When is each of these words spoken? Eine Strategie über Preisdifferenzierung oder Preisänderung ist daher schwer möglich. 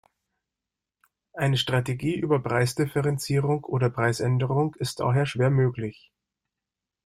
Eine 1.33 1.57
Strategie 1.57 2.15
über 2.17 2.41
Preisdifferenzierung 2.41 3.63
oder 3.65 3.91
Preisänderung 3.91 4.73
ist 4.79 4.99
daher 4.99 5.27
schwer 5.27 5.51
möglich. 5.51 6.11